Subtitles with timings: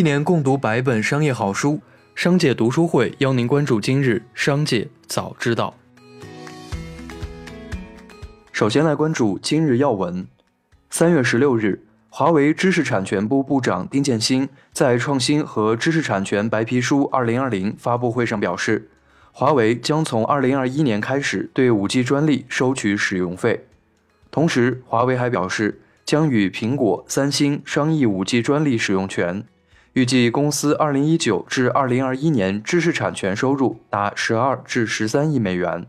[0.00, 1.78] 一年共读百本商业好书，
[2.14, 5.74] 商界读书会邀您关注今日商界早知道。
[8.50, 10.26] 首先来关注今日要闻。
[10.88, 18.88] 三月十六日，华为知识产权部部长丁建新在创新和知识产权白皮书二零二零发布会上表示，
[19.32, 23.66] 华为将从二零二一年开始对五 G 专利收取使用费。
[24.30, 29.44] 同时，华为还表示将与苹果、三星商议五 G 专利使用权。
[29.94, 35.84] 预计公司二零一九至二零二一年知识产权收入达十二至十三亿美元。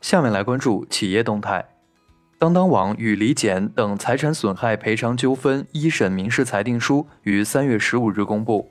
[0.00, 1.68] 下面来关注企业动态。
[2.38, 8.70] 当当网与李简等财产损害赔偿纠纷一审民事裁定书于三月十五日公布。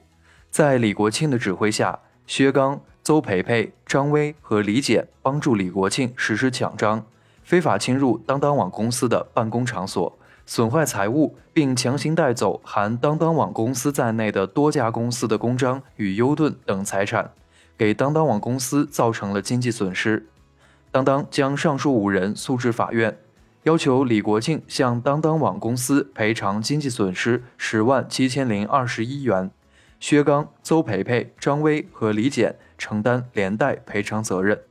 [0.50, 7.06] 在李国庆的指挥下，薛刚、邹培培、张威和李简帮助李国庆实施抢章，
[7.44, 10.18] 非法侵入当当网公司的办公场所。
[10.48, 17.32] 损坏财物，并强行带走含当当网公司在内的多家公司的公章与优盾等财产，
[17.76, 20.28] 给当当网公司造成了经济损失。
[20.92, 23.18] 当当将上述五人诉至法院，
[23.64, 29.50] 要求李国庆向当当网公司赔偿经济损失十万七千零二十一元，
[30.00, 34.62] 薛刚、邹培培、张威和李简承担连带赔偿责任。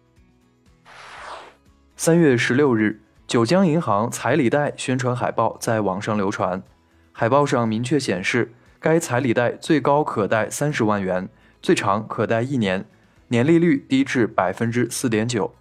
[1.96, 3.03] 三月十六日。
[3.26, 6.62] 九江银行彩礼贷宣传海报在网上流传，
[7.10, 11.28] 海报上明确显示，该彩礼贷最高可贷三十万元，
[11.62, 12.84] 最长可贷一年，
[13.28, 15.54] 年利率低至百分之四点九。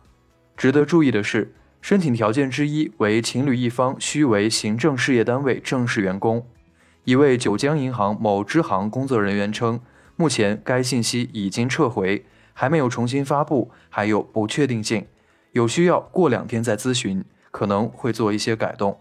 [0.58, 6.46] 值得注意的是，申请条件之一为情侣一方需为行政事业单位正式员工。
[7.06, 9.80] 一位九江银行某支行工作人员称，
[10.16, 15.08] 目前该信息已经撤回，还没有重新发布，还有不确定性，
[15.54, 17.24] 有需要过两天再咨询。
[17.54, 19.00] 可能会做一些改动。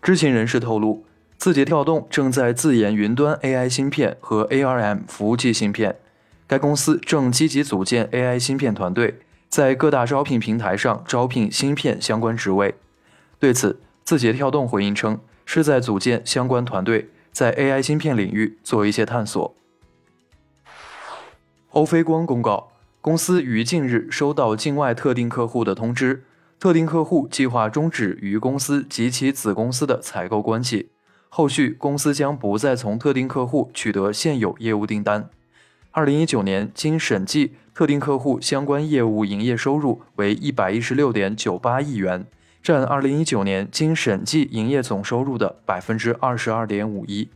[0.00, 1.04] 知情人士透露，
[1.36, 5.98] 字节跳动正在自研云端 AI 芯片和 ARM 服务器芯片，
[6.46, 12.76] 该公司正积极组建 AI 芯片团队，在各大招聘平台上招聘芯片相关职位。
[13.40, 19.54] 对此，字节跳动回应称，是在组建相关团队，在 AI 芯片领域做一些探索。
[21.70, 22.69] 欧菲光公告。
[23.02, 26.22] 公司于近日收到境外特定客户的通知，
[26.58, 30.90] 特定客户计划终止与公司及其子公司的采购关系，
[31.30, 35.30] 后续公司将不再从特定客户取得现有业务订单。
[35.92, 42.26] 二零一九年经审计，特定客户相关业务营业收入为一百一十六点九八亿元，
[42.62, 47.30] 占二零一九年经审计营业总收入的百分之二十二点五一。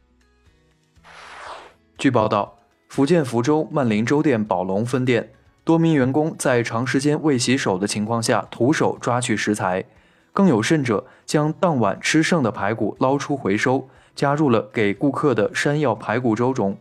[1.97, 2.59] 据报道，
[2.91, 5.31] 福建福州曼林粥店宝龙分店。
[5.65, 9.83] 多名员工在长时间未洗手的情况下徒手抓取食材，
[10.35, 16.77] 更有甚者将当晚吃剩的排骨捞出回收，加入了给顾客的山药排骨粥中。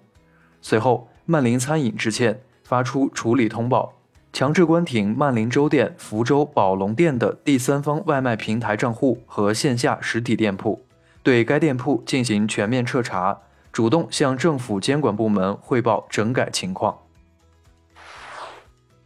[0.62, 3.94] 随后，曼林餐饮致歉，发出处理通报，
[4.34, 10.84] 强制关停曼林粥店福州宝龙店的第三方外卖平台账户和线下实体店铺，
[11.24, 13.40] 对该店铺进行全面彻查，
[13.72, 16.98] 主动向政府监管部门汇报整改情况。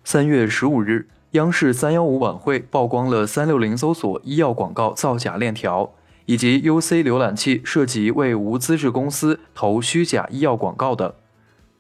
[0.10, 5.92] 三月十五日，央视三幺五晚会曝光了三六零搜索医药广告造假链条，
[6.28, 11.14] 以及 UC 浏览器涉及为无资质公司投虚假医药广告等。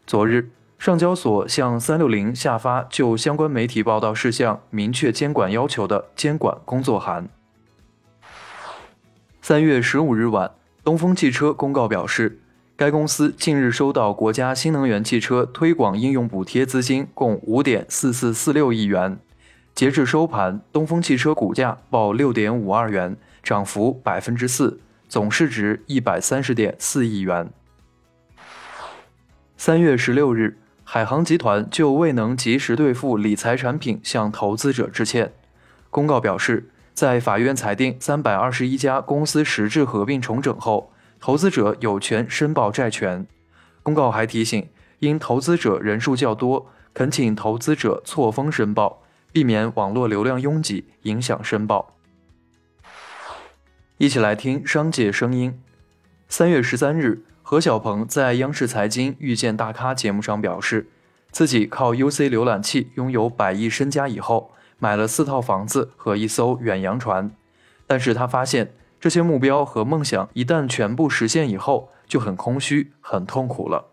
[0.05, 7.29] 昨日，上交所向三六零下发就相关媒体报道事项明确监管要求的监管工作函。
[9.41, 10.51] 三月十五日晚，
[10.83, 12.41] 东风汽车公告表示。
[12.77, 19.17] 该公司近日收到国家新能源汽车推广应用补贴资金共五点四四四六亿元，
[19.73, 24.79] 截至收盘，东风汽车股价报六点五二元，涨幅百分之四，
[25.09, 27.49] 总市值一百三十点四亿元。
[29.57, 35.33] 三月十六日，海航集团就未能及时兑付理财产品向投资者致歉。
[35.89, 40.91] 公告表示，在法院裁定三百二十一家公司实质合并重整后。
[41.19, 43.25] 投资者有权申报债权。
[43.83, 44.69] 公告还提醒，
[44.99, 51.95] 因投资者人数较多，恳请投资者错峰申报，避免网络流量拥挤影响申报。
[53.97, 55.59] 一起来听商界声音。
[56.29, 60.89] 三月十三日，何小鹏在央视财经遇见大咖节目上表示，
[61.31, 67.31] 自己靠 UC 浏览器拥有百亿身家以后，买了四套房子和一艘远洋船，
[67.87, 68.73] 但是他发现。
[68.99, 73.85] 这些目标和梦想一旦全部实现以后，就很空虚、很痛苦了。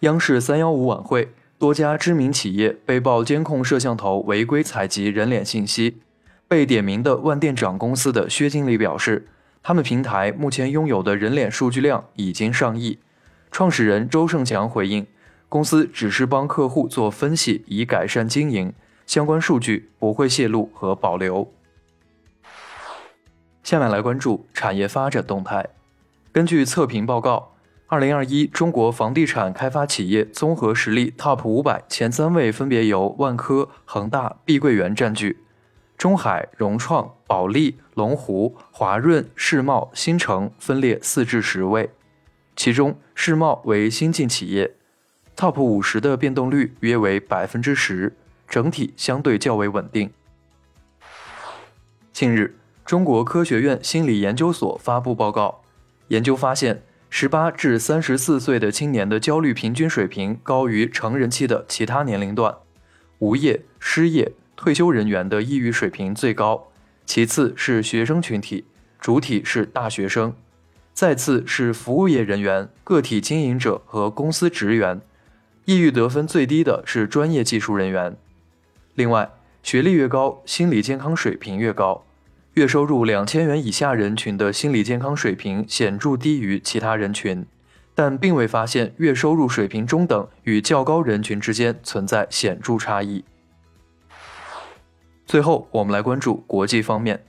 [0.00, 6.02] 央视三幺五晚会，多家知名企业被曝监控摄像头违规采集人脸信息。
[6.46, 9.26] 被点名的万店长公司的薛经理表示，
[9.62, 12.98] 他们平台目前拥有的人脸数据量已经上亿。
[13.50, 15.06] 创始人周胜强回应，
[15.48, 18.74] 公司只是帮客户做分析，以改善经营，
[19.06, 21.50] 相关数据不会泄露和保留。
[23.64, 25.66] 下面来关注产业发展动态。
[26.30, 27.56] 根据测评报告，
[27.86, 35.40] 二零二一中国房地产开发企业综合实力 TOP 五百前三位分别由万科、恒大、碧桂园占据。
[35.96, 41.88] 中海、融创、保利、龙湖、华润、世茂、新城分列四至十位，
[42.54, 44.74] 其中世茂为新晋企业
[45.34, 48.14] ，TOP 五十的变动率约为百分之十，
[48.46, 50.12] 整体相对较为稳定。
[52.12, 55.62] 近日，中国科学院心理研究所发布报告，
[56.08, 62.54] 研究发现，十八至三十四岁的青年的焦虑平均水平高于成人期的其他年龄段，
[63.20, 64.32] 无业、失业。
[64.56, 66.68] 退休人员的抑郁水平最高，
[67.04, 68.66] 其次是学生群体，
[69.00, 70.34] 主体是大学生，
[70.92, 75.00] 再次是服务业人员、个体经营者和公司职员。
[75.64, 78.16] 抑郁得分最低的是专业技术人员。
[78.94, 79.30] 另外，
[79.62, 82.04] 学历越高，心理健康水平越高。
[82.54, 87.44] 月收入两千元以下人群的心理健康水平显著低于其他人群，
[87.96, 93.24] 但并未发现月收入水平中等与较高人群之间存在显著差异。
[95.26, 97.24] 最后，我们来关注国际方面。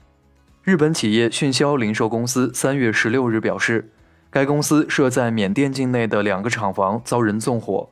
[0.62, 3.90] 日本企业迅销零售公司三月十六日表示，
[4.30, 7.90] 该公司设在缅甸境内的两个厂房遭人纵火。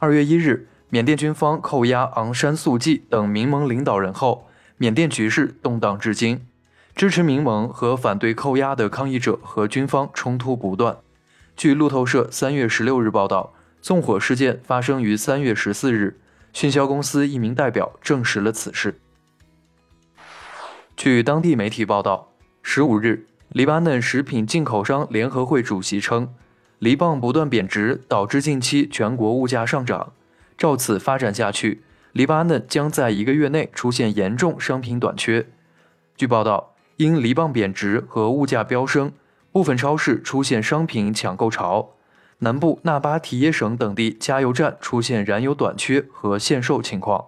[0.00, 6.44] 二月一日，缅甸军方扣押昂山素季等民盟领导人后，缅甸局势动荡至今，
[6.98, 10.98] 支持民盟和反对扣押的抗议者和军方冲突不断。
[11.56, 16.18] 据路透社三月十六日报道，纵火事件发生于三月十四日，
[16.52, 18.98] 迅销公司一名代表证实了此事。
[20.96, 22.32] 据当地媒体报道，
[22.64, 26.34] 十五日，黎巴嫩食品进口商联合会主席称，
[26.80, 30.12] 黎镑不断贬值导致近期全国物价上涨。
[30.56, 35.46] 照此发展下去，黎巴嫩将在一个月内出现严重商品短缺。
[36.16, 39.12] 据报道，因黎镑贬值和物价飙升，
[39.52, 41.90] 部分超市出现商品抢购潮，
[42.38, 47.24] 南部纳巴提耶省等地加油站出现燃油短缺和限售情况。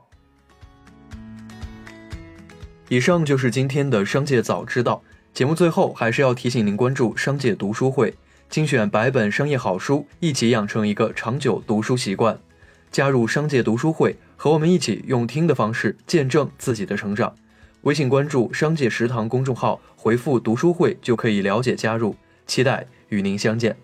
[2.88, 5.54] 以上就是今天的商界早知道节目。
[5.54, 8.12] 最后还是要提醒您关注商界读书会，
[8.48, 12.36] 精选百本商业好书，一起养成一个长久读书习惯。
[12.90, 17.32] 加入商界读书会，和我们一起用听的方式见证自己的成长。
[17.82, 22.14] 微信关注“商界食堂”公众号，回复“读书会”就可以了解加入。
[22.46, 23.74] 期待与您相见。